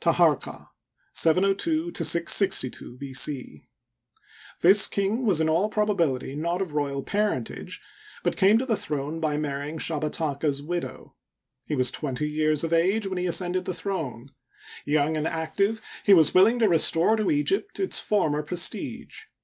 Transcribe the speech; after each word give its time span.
Taharqa 0.00 0.68
(702 1.12 1.92
662 1.92 2.96
B. 2.98 3.12
c.). 3.12 3.66
This 4.60 4.86
king 4.86 5.26
was 5.26 5.40
in 5.40 5.48
all 5.48 5.68
probability 5.68 6.36
not 6.36 6.62
of 6.62 6.74
royal 6.74 7.02
parentage, 7.02 7.80
but 8.22 8.36
came 8.36 8.58
to 8.58 8.64
the 8.64 8.76
throne 8.76 9.18
by 9.18 9.36
marrying 9.38 9.78
Shabataka's 9.78 10.62
widow. 10.62 11.16
He 11.66 11.74
was 11.74 11.90
twenty 11.90 12.30
years 12.30 12.62
of 12.62 12.72
age 12.72 13.08
when 13.08 13.18
he 13.18 13.26
ascended 13.26 13.64
the 13.64 13.74
throne. 13.74 14.30
Young 14.84 15.16
and 15.16 15.26
active, 15.26 15.80
he 16.04 16.14
was 16.14 16.32
willing 16.32 16.60
to 16.60 16.68
restore 16.68 17.16
to 17.16 17.32
Egypt 17.32 17.80
its 17.80 17.98
former 17.98 18.44
prestige. 18.44 19.22